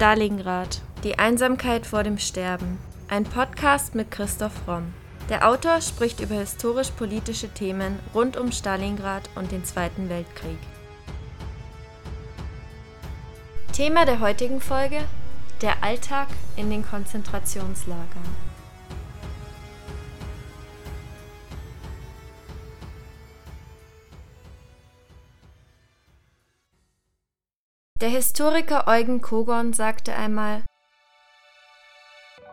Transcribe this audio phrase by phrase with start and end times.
[0.00, 0.80] Stalingrad.
[1.04, 2.78] Die Einsamkeit vor dem Sterben.
[3.08, 4.94] Ein Podcast mit Christoph Romm.
[5.28, 10.56] Der Autor spricht über historisch-politische Themen rund um Stalingrad und den Zweiten Weltkrieg.
[13.74, 15.02] Thema der heutigen Folge:
[15.60, 18.49] Der Alltag in den Konzentrationslagern.
[28.00, 30.64] Der Historiker Eugen Kogon sagte einmal,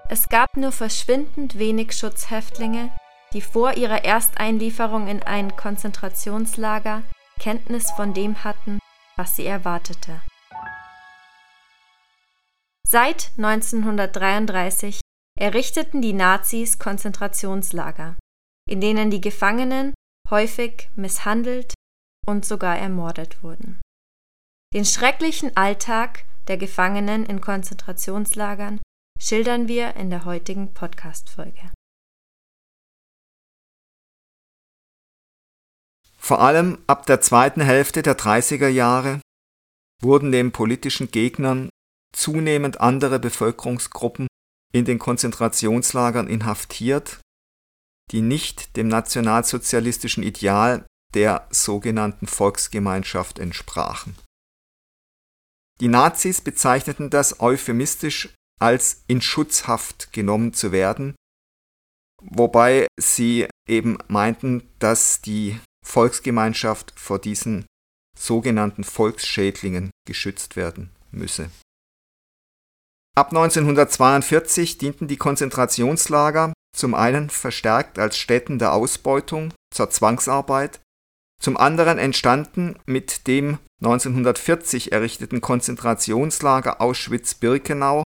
[0.09, 2.91] es gab nur verschwindend wenig Schutzhäftlinge,
[3.31, 7.03] die vor ihrer Ersteinlieferung in ein Konzentrationslager
[7.39, 8.79] Kenntnis von dem hatten,
[9.15, 10.21] was sie erwartete.
[12.85, 14.99] Seit 1933
[15.39, 18.17] errichteten die Nazis Konzentrationslager,
[18.69, 19.93] in denen die Gefangenen
[20.29, 21.73] häufig misshandelt
[22.25, 23.79] und sogar ermordet wurden.
[24.73, 28.81] Den schrecklichen Alltag der Gefangenen in Konzentrationslagern
[29.19, 31.71] schildern wir in der heutigen Podcast-Folge.
[36.17, 39.21] Vor allem ab der zweiten Hälfte der 30er Jahre
[40.01, 41.69] wurden den politischen Gegnern
[42.13, 44.27] zunehmend andere Bevölkerungsgruppen
[44.73, 47.21] in den Konzentrationslagern inhaftiert,
[48.11, 54.15] die nicht dem nationalsozialistischen Ideal der sogenannten Volksgemeinschaft entsprachen.
[55.79, 61.15] Die Nazis bezeichneten das euphemistisch als in Schutzhaft genommen zu werden,
[62.21, 67.65] wobei sie eben meinten, dass die Volksgemeinschaft vor diesen
[68.17, 71.51] sogenannten Volksschädlingen geschützt werden müsse.
[73.15, 80.79] Ab 1942 dienten die Konzentrationslager zum einen verstärkt als Stätten der Ausbeutung zur Zwangsarbeit
[81.41, 88.03] zum anderen entstanden mit dem 1940 errichteten Konzentrationslager Auschwitz-Birkenau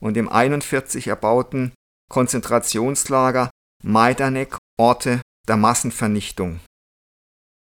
[0.00, 1.72] und dem 41 erbauten
[2.10, 3.50] Konzentrationslager
[3.82, 6.60] Majdanek Orte der Massenvernichtung.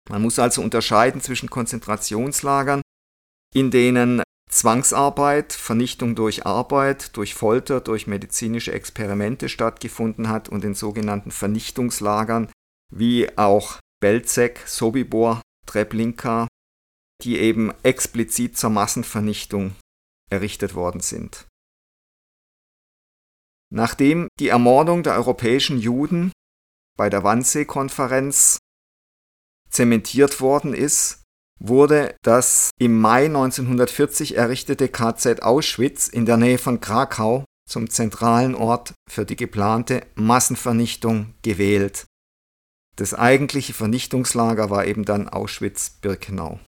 [0.09, 2.81] Man muss also unterscheiden zwischen Konzentrationslagern,
[3.53, 10.75] in denen Zwangsarbeit, Vernichtung durch Arbeit, durch Folter, durch medizinische Experimente stattgefunden hat und den
[10.75, 12.51] sogenannten Vernichtungslagern,
[12.91, 16.49] wie auch Belzec, Sobibor, Treblinka,
[17.23, 19.77] die eben explizit zur Massenvernichtung
[20.29, 21.47] errichtet worden sind.
[23.73, 26.33] Nachdem die Ermordung der europäischen Juden
[26.97, 28.57] bei der Wannsee-Konferenz
[29.69, 31.23] zementiert worden ist,
[31.61, 38.53] wurde das im Mai 1940 errichtete KZ Auschwitz in der Nähe von Krakau zum zentralen
[38.53, 42.05] Ort für die geplante Massenvernichtung gewählt.
[42.95, 46.59] Das eigentliche Vernichtungslager war eben dann Auschwitz-Birkenau.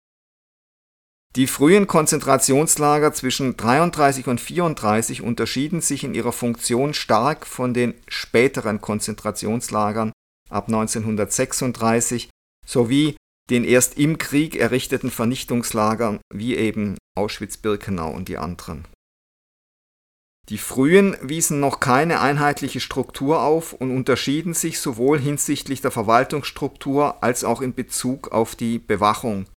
[1.35, 7.93] Die frühen Konzentrationslager zwischen 33 und 34 unterschieden sich in ihrer Funktion stark von den
[8.07, 10.13] späteren Konzentrationslagern
[10.49, 12.29] ab 1936
[12.65, 13.17] sowie
[13.49, 18.85] den erst im Krieg errichteten Vernichtungslagern wie eben Auschwitz-Birkenau und die anderen.
[20.49, 27.23] Die frühen wiesen noch keine einheitliche Struktur auf und unterschieden sich sowohl hinsichtlich der Verwaltungsstruktur
[27.23, 29.47] als auch in Bezug auf die Bewachung.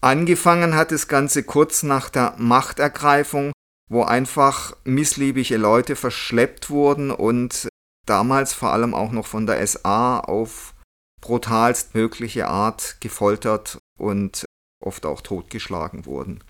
[0.00, 3.52] Angefangen hat das Ganze kurz nach der Machtergreifung,
[3.90, 7.68] wo einfach missliebige Leute verschleppt wurden und
[8.06, 10.74] damals vor allem auch noch von der SA auf
[11.20, 14.46] brutalst mögliche Art gefoltert und
[14.82, 16.42] oft auch totgeschlagen wurden.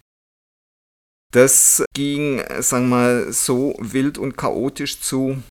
[1.33, 5.43] Das ging, sagen wir mal, so wild und chaotisch zu,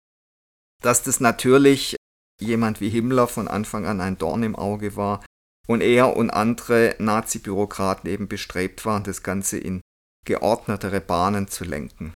[0.82, 1.96] dass das natürlich
[2.40, 5.24] jemand wie Himmler von Anfang an ein Dorn im Auge war
[5.68, 9.80] und er und andere Nazi-Bürokraten eben bestrebt waren, das Ganze in
[10.24, 12.12] geordnetere Bahnen zu lenken.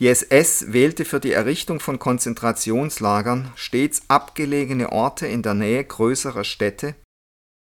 [0.00, 6.42] Die SS wählte für die Errichtung von Konzentrationslagern stets abgelegene Orte in der Nähe größerer
[6.42, 6.96] Städte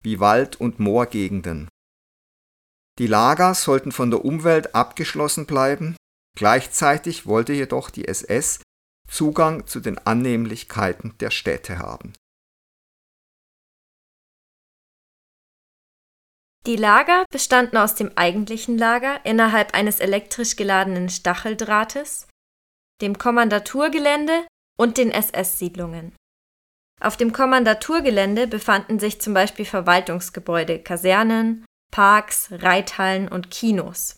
[0.04, 1.68] wie Wald- und Moorgegenden.
[2.98, 5.96] Die Lager sollten von der Umwelt abgeschlossen bleiben,
[6.36, 8.60] gleichzeitig wollte jedoch die SS
[9.08, 12.12] Zugang zu den Annehmlichkeiten der Städte haben.
[16.66, 22.26] Die Lager bestanden aus dem eigentlichen Lager innerhalb eines elektrisch geladenen Stacheldrahtes,
[23.00, 24.46] dem Kommandaturgelände
[24.76, 26.14] und den SS-Siedlungen.
[27.00, 34.16] Auf dem Kommandaturgelände befanden sich zum Beispiel Verwaltungsgebäude, Kasernen, Parks, Reithallen und Kinos.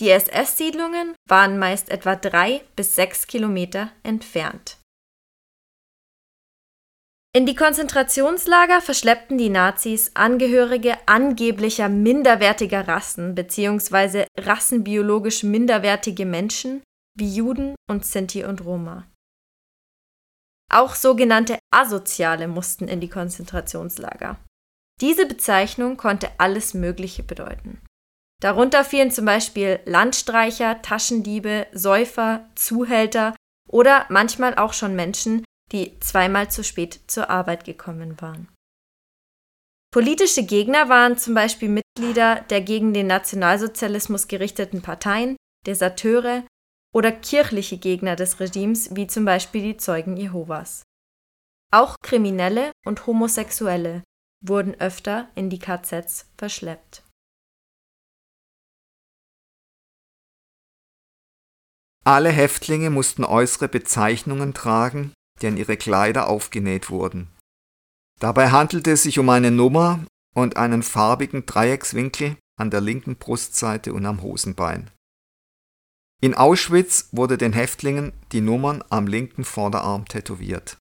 [0.00, 4.78] Die SS-Siedlungen waren meist etwa drei bis sechs Kilometer entfernt.
[7.32, 14.26] In die Konzentrationslager verschleppten die Nazis Angehörige angeblicher minderwertiger Rassen bzw.
[14.36, 16.82] rassenbiologisch minderwertige Menschen
[17.16, 19.06] wie Juden und Sinti und Roma.
[20.72, 24.38] Auch sogenannte Asoziale mussten in die Konzentrationslager.
[25.00, 27.80] Diese Bezeichnung konnte alles Mögliche bedeuten.
[28.40, 33.34] Darunter fielen zum Beispiel Landstreicher, Taschendiebe, Säufer, Zuhälter
[33.68, 38.48] oder manchmal auch schon Menschen, die zweimal zu spät zur Arbeit gekommen waren.
[39.92, 45.36] Politische Gegner waren zum Beispiel Mitglieder der gegen den Nationalsozialismus gerichteten Parteien,
[45.66, 46.44] Deserteure
[46.94, 50.82] oder kirchliche Gegner des Regimes, wie zum Beispiel die Zeugen Jehovas.
[51.72, 54.02] Auch Kriminelle und Homosexuelle
[54.40, 57.04] wurden öfter in die KZs verschleppt.
[62.04, 67.30] Alle Häftlinge mussten äußere Bezeichnungen tragen, die an ihre Kleider aufgenäht wurden.
[68.18, 70.04] Dabei handelte es sich um eine Nummer
[70.34, 74.90] und einen farbigen Dreieckswinkel an der linken Brustseite und am Hosenbein.
[76.22, 80.76] In Auschwitz wurde den Häftlingen die Nummern am linken Vorderarm tätowiert.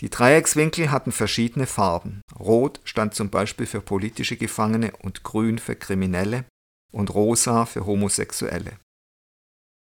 [0.00, 2.20] Die Dreieckswinkel hatten verschiedene Farben.
[2.38, 6.44] Rot stand zum Beispiel für politische Gefangene und grün für Kriminelle
[6.92, 8.78] und rosa für Homosexuelle.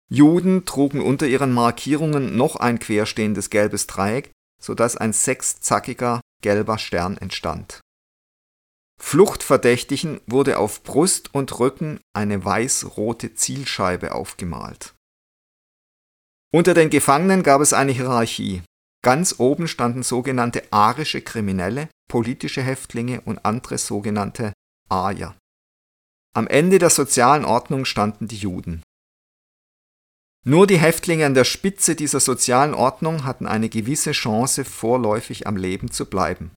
[0.08, 4.32] Juden trugen unter ihren Markierungen noch ein querstehendes gelbes Dreieck,
[4.62, 7.82] sodass ein sechszackiger gelber Stern entstand.
[9.02, 14.94] Fluchtverdächtigen wurde auf Brust und Rücken eine weiß-rote Zielscheibe aufgemalt.
[16.54, 18.62] Unter den Gefangenen gab es eine Hierarchie.
[19.06, 24.52] Ganz oben standen sogenannte arische Kriminelle, politische Häftlinge und andere sogenannte
[24.90, 25.36] Arier.
[26.34, 28.82] Am Ende der sozialen Ordnung standen die Juden.
[30.44, 35.56] Nur die Häftlinge an der Spitze dieser sozialen Ordnung hatten eine gewisse Chance, vorläufig am
[35.56, 36.56] Leben zu bleiben.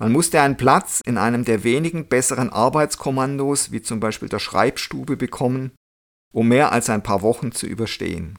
[0.00, 5.16] Man musste einen Platz in einem der wenigen besseren Arbeitskommandos, wie zum Beispiel der Schreibstube,
[5.16, 5.70] bekommen,
[6.32, 8.36] um mehr als ein paar Wochen zu überstehen.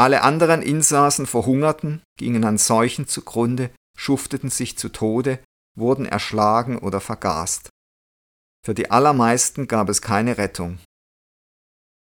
[0.00, 5.40] Alle anderen Insassen verhungerten, gingen an Seuchen zugrunde, schufteten sich zu Tode,
[5.76, 7.70] wurden erschlagen oder vergast.
[8.64, 10.78] Für die allermeisten gab es keine Rettung.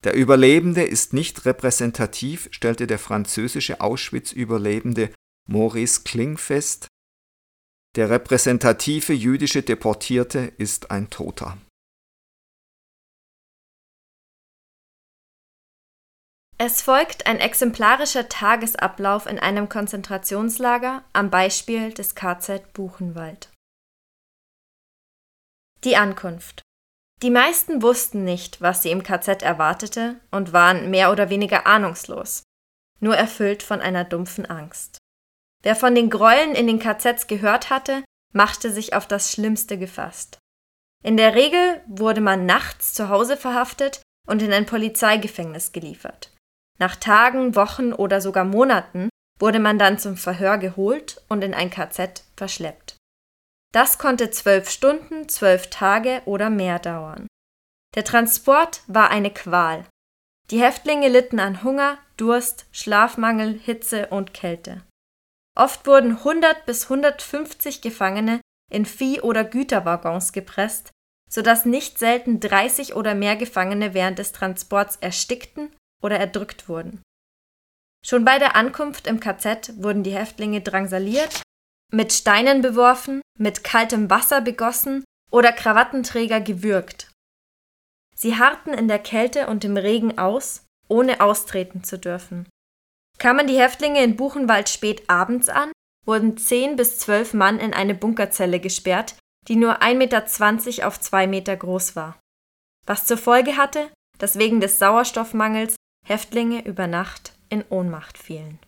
[0.04, 5.14] Der Überlebende ist nicht repräsentativ, stellte der französische Auschwitz-Überlebende
[5.50, 6.88] Maurice Kling fest.
[7.96, 11.58] Der repräsentative jüdische Deportierte ist ein Toter.
[16.58, 23.50] Es folgt ein exemplarischer Tagesablauf in einem Konzentrationslager am Beispiel des KZ Buchenwald.
[25.84, 26.62] Die Ankunft.
[27.22, 32.44] Die meisten wussten nicht, was sie im KZ erwartete und waren mehr oder weniger ahnungslos,
[33.02, 34.98] nur erfüllt von einer dumpfen Angst.
[35.62, 40.38] Wer von den Gräueln in den KZs gehört hatte, machte sich auf das Schlimmste gefasst.
[41.04, 46.32] In der Regel wurde man nachts zu Hause verhaftet und in ein Polizeigefängnis geliefert.
[46.78, 51.70] Nach Tagen, Wochen oder sogar Monaten wurde man dann zum Verhör geholt und in ein
[51.70, 52.96] KZ verschleppt.
[53.74, 57.28] Das konnte zwölf Stunden, zwölf Tage oder mehr dauern.
[57.96, 59.86] Der Transport war eine Qual.
[60.52, 64.84] Die Häftlinge litten an Hunger, Durst, Schlafmangel, Hitze und Kälte.
[65.58, 70.92] Oft wurden 100 bis 150 Gefangene in Vieh- oder Güterwaggons gepresst,
[71.30, 77.02] sodass nicht selten 30 oder mehr Gefangene während des Transports erstickten oder erdrückt wurden.
[78.06, 81.42] Schon bei der Ankunft im KZ wurden die Häftlinge drangsaliert
[81.92, 87.12] mit Steinen beworfen, mit kaltem Wasser begossen oder Krawattenträger gewürgt.
[88.16, 92.48] Sie harrten in der Kälte und im Regen aus, ohne austreten zu dürfen.
[93.18, 95.72] Kamen die Häftlinge in Buchenwald spät abends an,
[96.06, 99.16] wurden zehn bis zwölf Mann in eine Bunkerzelle gesperrt,
[99.48, 102.20] die nur 1,20 Meter auf zwei Meter groß war.
[102.86, 105.76] Was zur Folge hatte, dass wegen des Sauerstoffmangels
[106.08, 108.60] Häftlinge über Nacht in Ohnmacht fielen.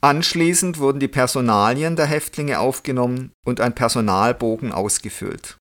[0.00, 5.58] Anschließend wurden die Personalien der Häftlinge aufgenommen und ein Personalbogen ausgefüllt.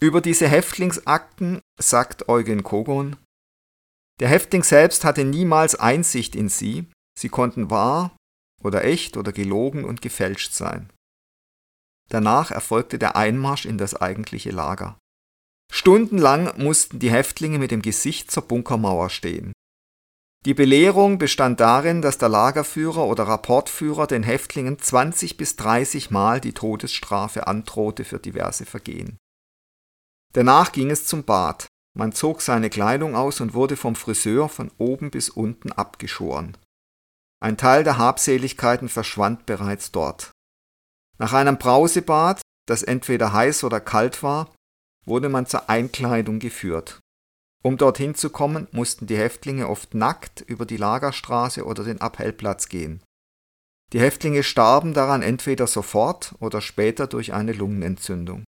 [0.00, 3.14] Über diese Häftlingsakten sagt Eugen Kogon,
[4.18, 8.16] der Häftling selbst hatte niemals Einsicht in sie, sie konnten wahr
[8.64, 10.90] oder echt oder gelogen und gefälscht sein.
[12.08, 14.98] Danach erfolgte der Einmarsch in das eigentliche Lager.
[15.72, 19.52] Stundenlang mussten die Häftlinge mit dem Gesicht zur Bunkermauer stehen.
[20.44, 26.40] Die Belehrung bestand darin, dass der Lagerführer oder Rapportführer den Häftlingen 20 bis 30 Mal
[26.40, 29.18] die Todesstrafe androhte für diverse Vergehen.
[30.32, 31.66] Danach ging es zum Bad.
[31.98, 36.56] Man zog seine Kleidung aus und wurde vom Friseur von oben bis unten abgeschoren.
[37.40, 40.30] Ein Teil der Habseligkeiten verschwand bereits dort.
[41.18, 44.52] Nach einem Brausebad, das entweder heiß oder kalt war,
[45.04, 47.00] wurde man zur Einkleidung geführt.
[47.62, 52.68] Um dorthin zu kommen, mussten die Häftlinge oft nackt über die Lagerstraße oder den Appellplatz
[52.68, 53.02] gehen.
[53.92, 58.44] Die Häftlinge starben daran entweder sofort oder später durch eine Lungenentzündung.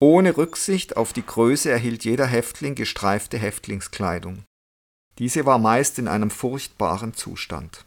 [0.00, 4.44] Ohne Rücksicht auf die Größe erhielt jeder Häftling gestreifte Häftlingskleidung.
[5.18, 7.86] Diese war meist in einem furchtbaren Zustand.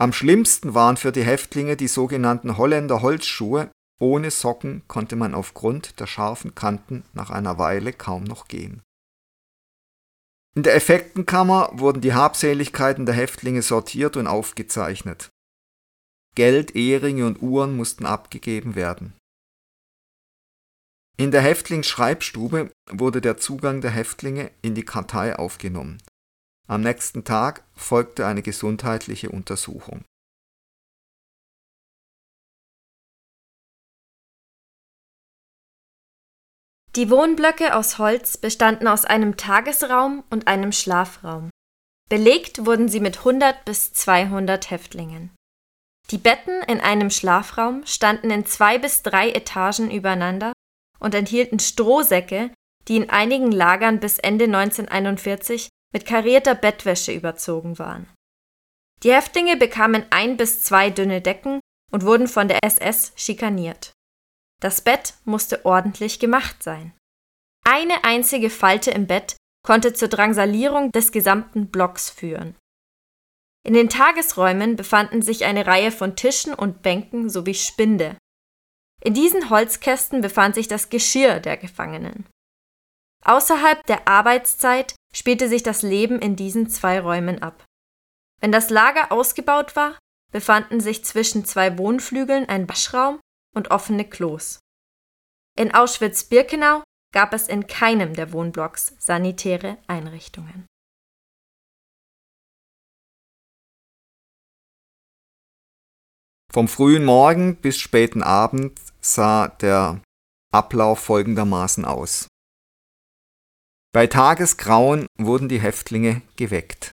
[0.00, 6.00] Am schlimmsten waren für die Häftlinge die sogenannten Holländer Holzschuhe, ohne Socken konnte man aufgrund
[6.00, 8.80] der scharfen Kanten nach einer Weile kaum noch gehen.
[10.56, 15.28] In der Effektenkammer wurden die Habseligkeiten der Häftlinge sortiert und aufgezeichnet.
[16.34, 19.12] Geld, Eheringe und Uhren mussten abgegeben werden.
[21.18, 25.98] In der Häftlingsschreibstube wurde der Zugang der Häftlinge in die Kartei aufgenommen.
[26.70, 30.04] Am nächsten Tag folgte eine gesundheitliche Untersuchung.
[36.94, 41.50] Die Wohnblöcke aus Holz bestanden aus einem Tagesraum und einem Schlafraum.
[42.08, 45.34] Belegt wurden sie mit 100 bis 200 Häftlingen.
[46.12, 50.52] Die Betten in einem Schlafraum standen in zwei bis drei Etagen übereinander
[51.00, 52.54] und enthielten Strohsäcke,
[52.86, 58.08] die in einigen Lagern bis Ende 1941 mit karierter Bettwäsche überzogen waren.
[59.02, 63.92] Die Häftlinge bekamen ein bis zwei dünne Decken und wurden von der SS schikaniert.
[64.60, 66.92] Das Bett musste ordentlich gemacht sein.
[67.64, 72.56] Eine einzige Falte im Bett konnte zur Drangsalierung des gesamten Blocks führen.
[73.66, 78.16] In den Tagesräumen befanden sich eine Reihe von Tischen und Bänken sowie Spinde.
[79.02, 82.26] In diesen Holzkästen befand sich das Geschirr der Gefangenen.
[83.24, 87.64] Außerhalb der Arbeitszeit spielte sich das Leben in diesen zwei Räumen ab.
[88.40, 89.98] Wenn das Lager ausgebaut war,
[90.32, 93.20] befanden sich zwischen zwei Wohnflügeln ein Waschraum
[93.54, 94.60] und offene Klos.
[95.58, 100.66] In Auschwitz-Birkenau gab es in keinem der Wohnblocks sanitäre Einrichtungen.
[106.52, 110.02] Vom frühen Morgen bis späten Abend sah der
[110.52, 112.26] Ablauf folgendermaßen aus.
[113.92, 116.92] Bei Tagesgrauen wurden die Häftlinge geweckt.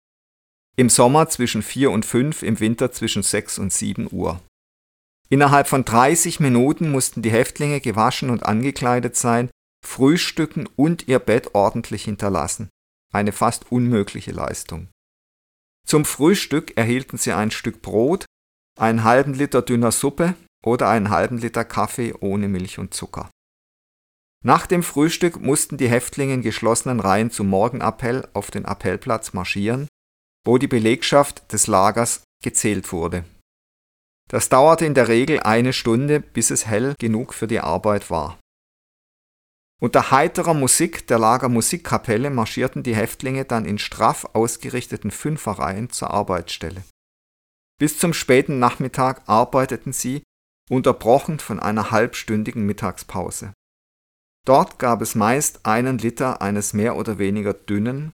[0.75, 4.41] Im Sommer zwischen 4 und 5, im Winter zwischen 6 und 7 Uhr.
[5.29, 9.51] Innerhalb von 30 Minuten mussten die Häftlinge gewaschen und angekleidet sein,
[9.85, 12.69] frühstücken und ihr Bett ordentlich hinterlassen.
[13.13, 14.89] Eine fast unmögliche Leistung.
[15.85, 18.25] Zum Frühstück erhielten sie ein Stück Brot,
[18.77, 23.29] einen halben Liter dünner Suppe oder einen halben Liter Kaffee ohne Milch und Zucker.
[24.47, 29.89] Nach dem Frühstück mussten die Häftlinge in geschlossenen Reihen zum Morgenappell auf den Appellplatz marschieren,
[30.45, 33.25] wo die Belegschaft des Lagers gezählt wurde.
[34.29, 38.39] Das dauerte in der Regel eine Stunde, bis es hell genug für die Arbeit war.
[39.81, 46.85] Unter heiterer Musik der Lagermusikkapelle marschierten die Häftlinge dann in straff ausgerichteten Fünferreihen zur Arbeitsstelle.
[47.79, 50.23] Bis zum späten Nachmittag arbeiteten sie,
[50.69, 53.51] unterbrochen von einer halbstündigen Mittagspause.
[54.47, 58.13] Dort gab es meist einen Liter eines mehr oder weniger dünnen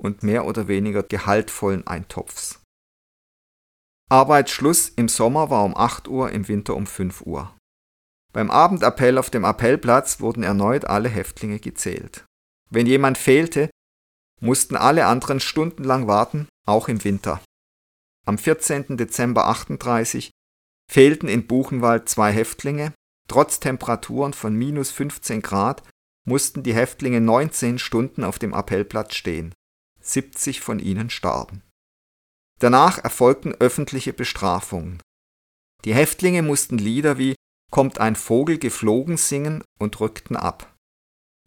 [0.00, 2.62] und mehr oder weniger gehaltvollen Eintopfs.
[4.08, 7.54] Arbeitsschluss im Sommer war um 8 Uhr, im Winter um 5 Uhr.
[8.32, 12.24] Beim Abendappell auf dem Appellplatz wurden erneut alle Häftlinge gezählt.
[12.70, 13.68] Wenn jemand fehlte,
[14.40, 17.42] mussten alle anderen stundenlang warten, auch im Winter.
[18.24, 18.96] Am 14.
[18.96, 20.30] Dezember 38
[20.90, 22.94] fehlten in Buchenwald zwei Häftlinge.
[23.28, 25.82] Trotz Temperaturen von minus 15 Grad
[26.24, 29.54] mussten die Häftlinge 19 Stunden auf dem Appellplatz stehen.
[30.00, 31.62] 70 von ihnen starben.
[32.58, 35.00] Danach erfolgten öffentliche Bestrafungen.
[35.84, 37.34] Die Häftlinge mussten Lieder wie
[37.70, 40.74] Kommt ein Vogel geflogen singen und rückten ab.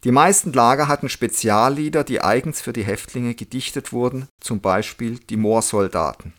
[0.02, 5.36] Die meisten Lager hatten Speziallieder, die eigens für die Häftlinge gedichtet wurden, zum Beispiel die
[5.36, 6.34] Moorsoldaten.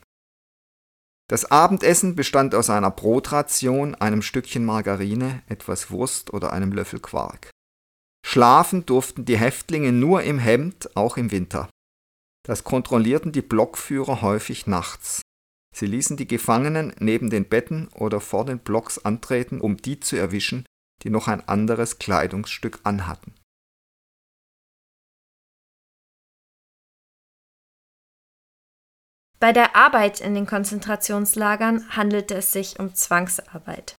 [1.30, 7.50] Das Abendessen bestand aus einer Brotration, einem Stückchen Margarine, etwas Wurst oder einem Löffel Quark.
[8.26, 11.70] Schlafen durften die Häftlinge nur im Hemd, auch im Winter.
[12.46, 15.22] Das kontrollierten die Blockführer häufig nachts.
[15.76, 20.16] Sie ließen die Gefangenen neben den Betten oder vor den Blocks antreten, um die zu
[20.16, 20.66] erwischen,
[21.04, 23.34] die noch ein anderes Kleidungsstück anhatten.
[29.40, 33.96] Bei der Arbeit in den Konzentrationslagern handelte es sich um Zwangsarbeit.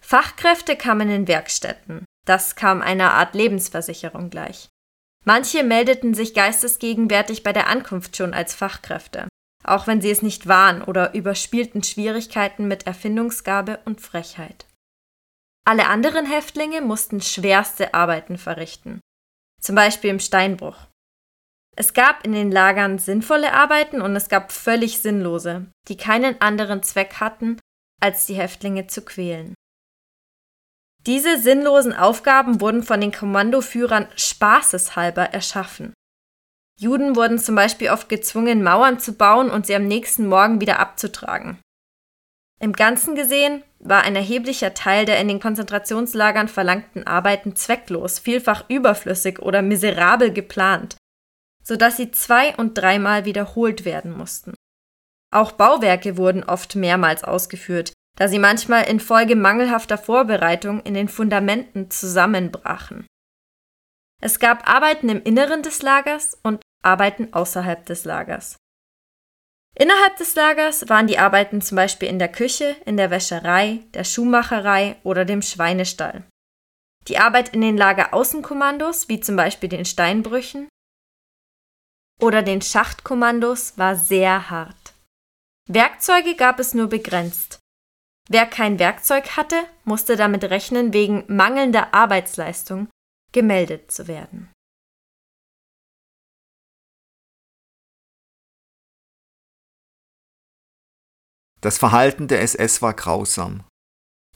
[0.00, 4.68] Fachkräfte kamen in Werkstätten, das kam einer Art Lebensversicherung gleich.
[5.24, 9.28] Manche meldeten sich geistesgegenwärtig bei der Ankunft schon als Fachkräfte,
[9.64, 14.66] auch wenn sie es nicht waren oder überspielten Schwierigkeiten mit Erfindungsgabe und Frechheit.
[15.64, 19.00] Alle anderen Häftlinge mussten schwerste Arbeiten verrichten,
[19.60, 20.78] zum Beispiel im Steinbruch.
[21.80, 26.82] Es gab in den Lagern sinnvolle Arbeiten und es gab völlig sinnlose, die keinen anderen
[26.82, 27.60] Zweck hatten,
[28.00, 29.54] als die Häftlinge zu quälen.
[31.06, 35.94] Diese sinnlosen Aufgaben wurden von den Kommandoführern spaßeshalber erschaffen.
[36.80, 40.80] Juden wurden zum Beispiel oft gezwungen, Mauern zu bauen und sie am nächsten Morgen wieder
[40.80, 41.60] abzutragen.
[42.58, 48.64] Im Ganzen gesehen war ein erheblicher Teil der in den Konzentrationslagern verlangten Arbeiten zwecklos, vielfach
[48.68, 50.96] überflüssig oder miserabel geplant,
[51.68, 54.54] so dass sie zwei- und dreimal wiederholt werden mussten.
[55.30, 61.90] Auch Bauwerke wurden oft mehrmals ausgeführt, da sie manchmal infolge mangelhafter Vorbereitung in den Fundamenten
[61.90, 63.06] zusammenbrachen.
[64.22, 68.56] Es gab Arbeiten im Inneren des Lagers und Arbeiten außerhalb des Lagers.
[69.76, 74.04] Innerhalb des Lagers waren die Arbeiten zum Beispiel in der Küche, in der Wäscherei, der
[74.04, 76.24] Schuhmacherei oder dem Schweinestall.
[77.06, 80.68] Die Arbeit in den Lageraußenkommandos, wie zum Beispiel den Steinbrüchen
[82.20, 84.94] oder den Schachtkommandos, war sehr hart.
[85.66, 87.60] Werkzeuge gab es nur begrenzt.
[88.28, 92.88] Wer kein Werkzeug hatte, musste damit rechnen, wegen mangelnder Arbeitsleistung
[93.32, 94.50] gemeldet zu werden.
[101.60, 103.64] Das Verhalten der SS war grausam.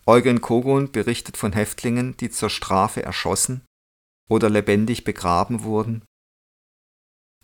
[0.07, 3.65] Eugen Kogon berichtet von Häftlingen, die zur Strafe erschossen
[4.29, 6.05] oder lebendig begraben wurden,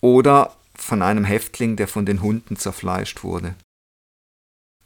[0.00, 3.54] oder von einem Häftling, der von den Hunden zerfleischt wurde.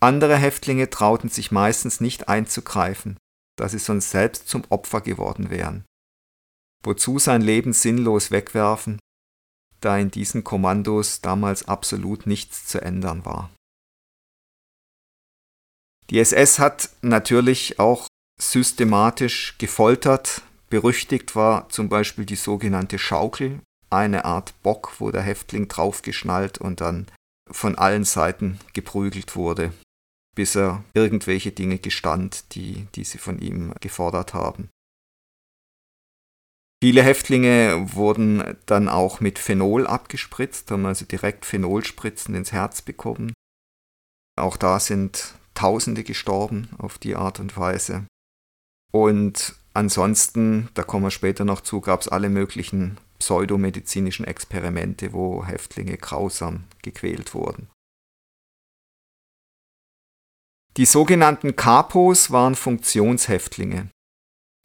[0.00, 3.16] Andere Häftlinge trauten sich meistens nicht einzugreifen,
[3.56, 5.84] da sie sonst selbst zum Opfer geworden wären.
[6.82, 8.98] Wozu sein Leben sinnlos wegwerfen,
[9.80, 13.50] da in diesen Kommandos damals absolut nichts zu ändern war.
[16.10, 18.08] Die SS hat natürlich auch
[18.40, 20.42] systematisch gefoltert.
[20.68, 23.60] Berüchtigt war zum Beispiel die sogenannte Schaukel,
[23.92, 27.06] eine Art Bock, wo der Häftling draufgeschnallt und dann
[27.50, 29.72] von allen Seiten geprügelt wurde
[30.34, 34.70] bis er irgendwelche Dinge gestand, die, die sie von ihm gefordert haben.
[36.82, 43.32] Viele Häftlinge wurden dann auch mit Phenol abgespritzt, haben also direkt Phenolspritzen ins Herz bekommen.
[44.36, 48.06] Auch da sind Tausende gestorben auf die Art und Weise.
[48.90, 55.44] Und ansonsten, da kommen wir später noch zu, gab es alle möglichen pseudomedizinischen Experimente, wo
[55.46, 57.68] Häftlinge grausam gequält wurden.
[60.76, 63.90] Die sogenannten Kapos waren Funktionshäftlinge.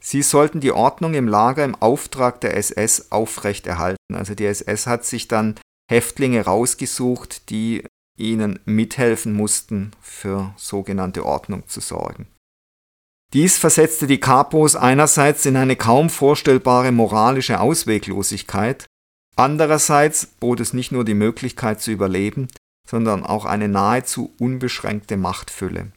[0.02, 4.16] Sie sollten die Ordnung im Lager im Auftrag der SS aufrechterhalten.
[4.16, 5.60] Also die SS hat sich dann
[5.92, 7.84] Häftlinge rausgesucht, die
[8.18, 12.28] ihnen mithelfen mussten, für sogenannte Ordnung zu sorgen.
[13.34, 18.86] Dies versetzte die Kapos einerseits in eine kaum vorstellbare moralische Ausweglosigkeit,
[19.36, 22.48] andererseits bot es nicht nur die Möglichkeit zu überleben,
[22.90, 25.92] sondern auch eine nahezu unbeschränkte Machtfülle.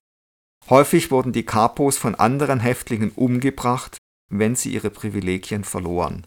[0.68, 3.96] Häufig wurden die Kapos von anderen Häftlingen umgebracht,
[4.28, 6.26] wenn sie ihre Privilegien verloren.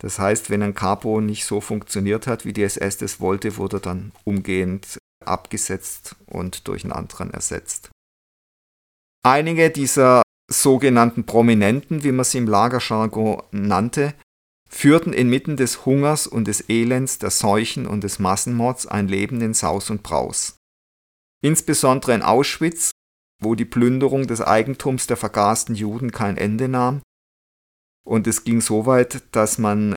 [0.00, 3.78] Das heißt, wenn ein Kapo nicht so funktioniert hat, wie die SS das wollte, wurde
[3.78, 7.90] dann umgehend abgesetzt und durch einen anderen ersetzt.
[9.24, 10.22] Einige dieser
[10.52, 14.14] sogenannten Prominenten, wie man sie im Lagerjargon nannte,
[14.68, 19.54] führten inmitten des Hungers und des Elends, der Seuchen und des Massenmords ein Leben in
[19.54, 20.56] Saus und Braus.
[21.42, 22.92] Insbesondere in Auschwitz
[23.42, 27.02] wo die Plünderung des Eigentums der vergasten Juden kein Ende nahm.
[28.06, 29.94] Und es ging so weit, dass man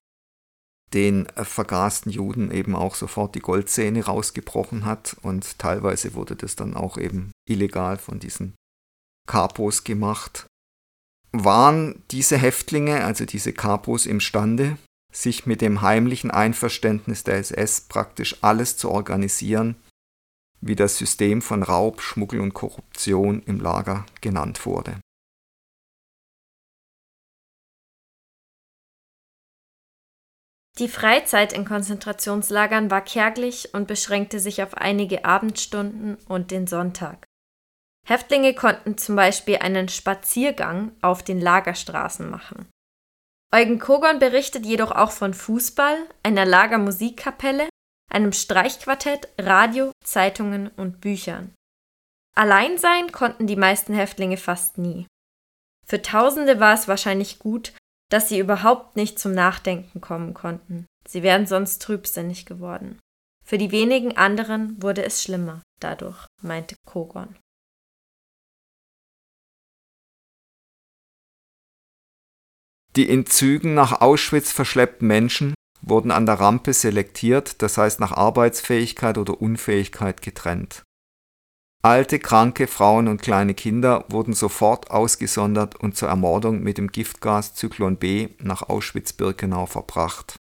[0.93, 6.75] den vergasten Juden eben auch sofort die Goldzähne rausgebrochen hat und teilweise wurde das dann
[6.75, 8.55] auch eben illegal von diesen
[9.25, 10.45] Kapos gemacht.
[11.31, 14.77] Waren diese Häftlinge, also diese Kapos, imstande,
[15.11, 19.75] sich mit dem heimlichen Einverständnis der SS praktisch alles zu organisieren,
[20.61, 24.99] wie das System von Raub, Schmuggel und Korruption im Lager genannt wurde.
[30.77, 37.24] Die Freizeit in Konzentrationslagern war kärglich und beschränkte sich auf einige Abendstunden und den Sonntag.
[38.05, 42.67] Häftlinge konnten zum Beispiel einen Spaziergang auf den Lagerstraßen machen.
[43.53, 47.69] Eugen Kogon berichtet jedoch auch von Fußball, einer Lagermusikkapelle
[48.15, 51.53] einem Streichquartett, Radio, Zeitungen und Büchern.
[52.35, 55.07] Allein sein konnten die meisten Häftlinge fast nie.
[55.85, 57.73] Für Tausende war es wahrscheinlich gut,
[58.09, 62.99] dass sie überhaupt nicht zum Nachdenken kommen konnten, sie wären sonst trübsinnig geworden.
[63.43, 67.35] Für die wenigen anderen wurde es schlimmer dadurch, meinte Kogon.
[72.95, 78.13] Die in Zügen nach Auschwitz verschleppten Menschen wurden an der Rampe selektiert, das heißt nach
[78.13, 80.83] Arbeitsfähigkeit oder Unfähigkeit getrennt.
[81.83, 87.53] Alte, kranke, Frauen und kleine Kinder wurden sofort ausgesondert und zur Ermordung mit dem Giftgas
[87.53, 90.35] Zyklon B nach Auschwitz-Birkenau verbracht.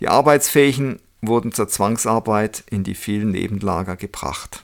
[0.00, 4.62] Die Arbeitsfähigen wurden zur Zwangsarbeit in die vielen Nebenlager gebracht.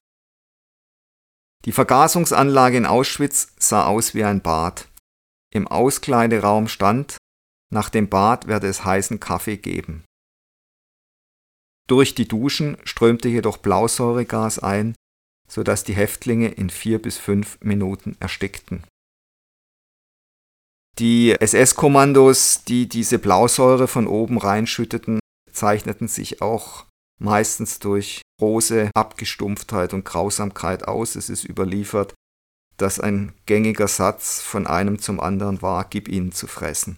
[1.64, 4.89] Die Vergasungsanlage in Auschwitz sah aus wie ein Bad.
[5.52, 7.16] Im Auskleideraum stand,
[7.72, 10.04] nach dem Bad werde es heißen Kaffee geben.
[11.88, 14.94] Durch die Duschen strömte jedoch Blausäuregas ein,
[15.48, 18.84] sodass die Häftlinge in vier bis fünf Minuten erstickten.
[21.00, 25.18] Die SS-Kommandos, die diese Blausäure von oben reinschütteten,
[25.50, 26.86] zeichneten sich auch
[27.18, 31.16] meistens durch große Abgestumpftheit und Grausamkeit aus.
[31.16, 32.14] Es ist überliefert,
[32.80, 36.96] dass ein gängiger Satz von einem zum anderen war, gib ihnen zu fressen.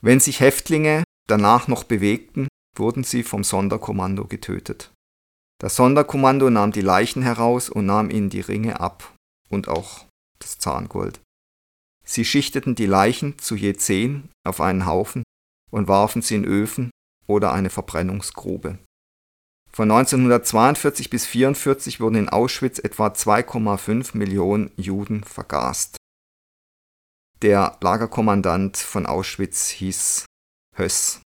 [0.00, 4.92] Wenn sich Häftlinge danach noch bewegten, wurden sie vom Sonderkommando getötet.
[5.60, 9.14] Das Sonderkommando nahm die Leichen heraus und nahm ihnen die Ringe ab
[9.48, 10.04] und auch
[10.38, 11.20] das Zahngold.
[12.04, 15.22] Sie schichteten die Leichen zu je zehn auf einen Haufen
[15.70, 16.90] und warfen sie in Öfen
[17.26, 18.78] oder eine Verbrennungsgrube.
[19.76, 25.98] Von 1942 bis 1944 wurden in Auschwitz etwa 2,5 Millionen Juden vergast.
[27.42, 30.24] Der Lagerkommandant von Auschwitz hieß
[30.76, 31.20] Höss.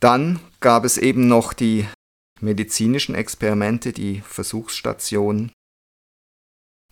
[0.00, 1.86] Dann gab es eben noch die
[2.40, 5.52] medizinischen Experimente, die Versuchsstationen.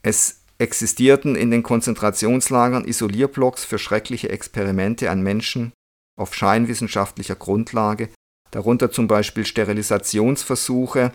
[0.03, 5.73] Es existierten in den Konzentrationslagern Isolierblocks für schreckliche Experimente an Menschen
[6.21, 8.11] auf scheinwissenschaftlicher Grundlage,
[8.51, 11.13] darunter zum Beispiel Sterilisationsversuche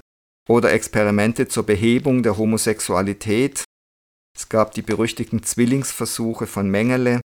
[0.49, 3.63] oder Experimente zur Behebung der Homosexualität.
[4.35, 7.21] Es gab die berüchtigten Zwillingsversuche von Mengele.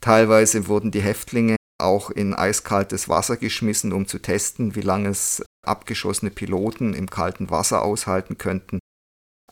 [0.00, 5.42] Teilweise wurden die Häftlinge auch in eiskaltes Wasser geschmissen, um zu testen, wie lange es
[5.64, 8.78] abgeschossene Piloten im kalten Wasser aushalten könnten.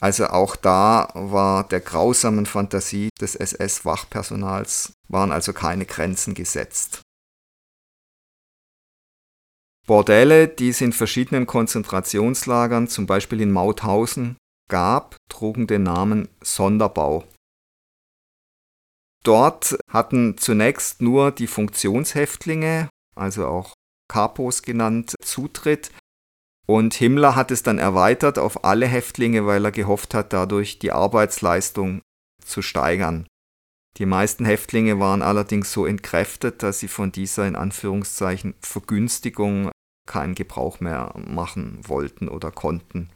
[0.01, 7.03] Also auch da war der grausamen Fantasie des SS-Wachpersonals waren also keine Grenzen gesetzt.
[9.91, 14.37] Bordelle, die es in verschiedenen Konzentrationslagern, zum Beispiel in Mauthausen,
[14.71, 17.25] gab, trugen den Namen Sonderbau.
[19.25, 23.75] Dort hatten zunächst nur die Funktionshäftlinge, also auch
[24.09, 25.91] Kapos genannt, Zutritt.
[26.69, 30.93] Und Himmler hat es dann erweitert auf alle Häftlinge, weil er gehofft hat, dadurch die
[30.93, 32.01] Arbeitsleistung
[32.45, 33.27] zu steigern.
[33.97, 39.73] Die meisten Häftlinge waren allerdings so entkräftet, dass sie von dieser in Anführungszeichen Vergünstigung
[40.11, 43.09] keinen Gebrauch mehr machen wollten oder konnten.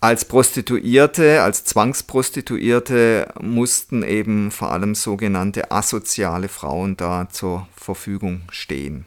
[0.00, 9.04] Als Prostituierte, als Zwangsprostituierte mussten eben vor allem sogenannte asoziale Frauen da zur Verfügung stehen.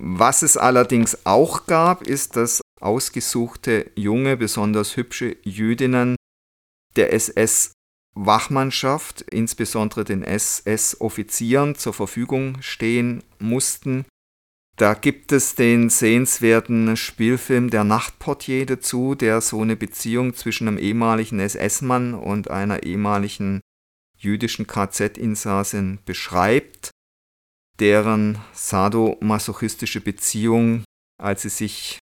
[0.00, 6.16] Was es allerdings auch gab, ist, dass ausgesuchte junge, besonders hübsche Jüdinnen
[6.96, 14.06] der SS-Wachmannschaft, insbesondere den SS-Offizieren, zur Verfügung stehen mussten,
[14.82, 20.76] da gibt es den sehenswerten Spielfilm Der Nachtportier dazu, der so eine Beziehung zwischen einem
[20.76, 23.60] ehemaligen SS-Mann und einer ehemaligen
[24.18, 26.90] jüdischen KZ-Insassin beschreibt,
[27.78, 30.82] deren sadomasochistische Beziehung,
[31.16, 32.00] als sie sich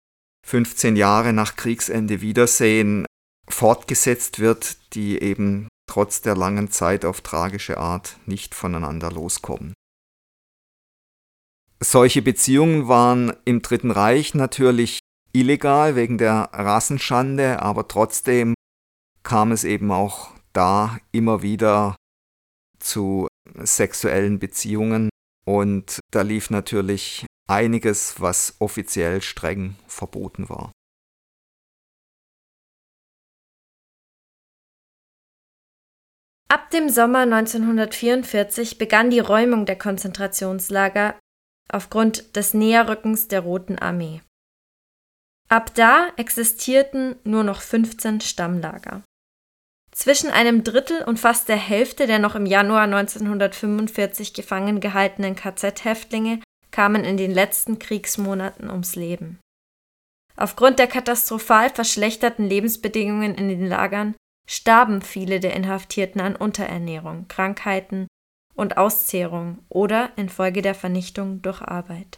[0.44, 3.06] 15 Jahre nach Kriegsende wiedersehen,
[3.48, 9.76] fortgesetzt wird, die eben trotz der langen Zeit auf tragische Art nicht voneinander loskommen.
[11.84, 15.00] Solche Beziehungen waren im Dritten Reich natürlich
[15.34, 18.54] illegal wegen der Rassenschande, aber trotzdem
[19.24, 21.98] kam es eben auch da immer wieder
[22.80, 25.10] zu sexuellen Beziehungen
[25.46, 30.72] und da lief natürlich einiges, was offiziell streng verboten war.
[36.50, 41.20] Ab dem Sommer 1944 begann die Räumung der Konzentrationslager
[41.74, 44.22] aufgrund des Näherrückens der Roten Armee.
[45.50, 49.04] Ab da existierten nur noch 15 Stammlager.
[49.92, 56.42] Zwischen einem Drittel und fast der Hälfte der noch im Januar 1945 gefangen gehaltenen KZ-Häftlinge
[56.72, 59.40] kamen in den letzten Kriegsmonaten ums Leben.
[60.36, 64.16] Aufgrund der katastrophal verschlechterten Lebensbedingungen in den Lagern
[64.48, 68.08] starben viele der Inhaftierten an Unterernährung, Krankheiten
[68.56, 72.18] und Auszehrung oder infolge der Vernichtung durch Arbeit.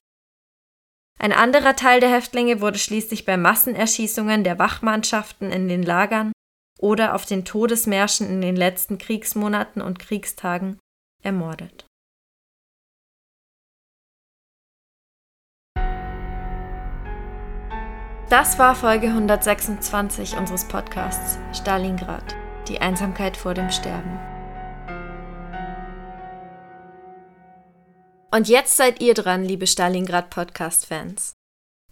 [1.18, 6.34] Ein anderer Teil der Häftlinge wurde schließlich bei Massenerschießungen der Wachmannschaften in den Lagern
[6.80, 10.78] oder auf den Todesmärschen in den letzten Kriegsmonaten und Kriegstagen
[11.24, 11.86] ermordet.
[18.30, 22.36] Das war Folge 126 unseres Podcasts Stalingrad,
[22.68, 24.35] die Einsamkeit vor dem Sterben.
[28.36, 31.36] Und jetzt seid ihr dran, liebe Stalingrad Podcast-Fans.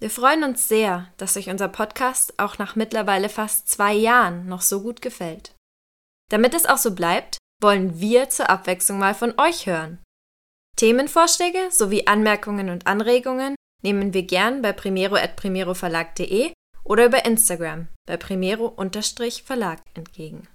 [0.02, 4.62] Wir freuen uns sehr, dass euch unser Podcast auch nach mittlerweile fast zwei Jahren noch
[4.62, 5.56] so gut gefällt.
[6.30, 10.04] Damit es auch so bleibt, wollen wir zur Abwechslung mal von euch hören.
[10.76, 16.52] Themenvorschläge sowie Anmerkungen und Anregungen nehmen wir gern bei primero.primeroverlag.de
[16.84, 20.50] oder über Instagram bei primero-verlag entgegen.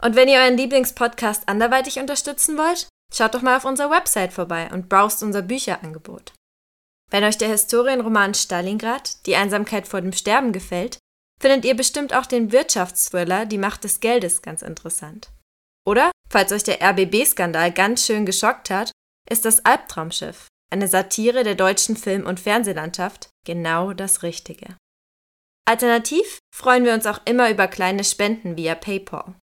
[0.00, 4.70] Und wenn ihr euren Lieblingspodcast anderweitig unterstützen wollt, Schaut doch mal auf unserer Website vorbei
[4.72, 6.32] und browst unser Bücherangebot.
[7.10, 10.98] Wenn euch der Historienroman Stalingrad, die Einsamkeit vor dem Sterben gefällt,
[11.40, 15.30] findet ihr bestimmt auch den Wirtschaftsthriller Die Macht des Geldes ganz interessant.
[15.84, 18.92] Oder, falls euch der RBB-Skandal ganz schön geschockt hat,
[19.28, 24.76] ist das Albtraumschiff, eine Satire der deutschen Film- und Fernsehlandschaft, genau das Richtige.
[25.66, 29.34] Alternativ freuen wir uns auch immer über kleine Spenden via PayPal.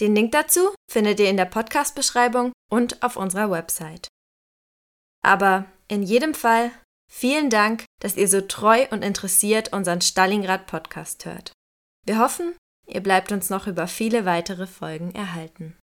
[0.00, 4.08] Den Link dazu findet ihr in der Podcast-Beschreibung und auf unserer Website.
[5.22, 6.70] Aber in jedem Fall
[7.10, 11.52] vielen Dank, dass ihr so treu und interessiert unseren Stalingrad Podcast hört.
[12.04, 12.54] Wir hoffen,
[12.86, 15.72] ihr bleibt uns noch über viele weitere Folgen erhalten.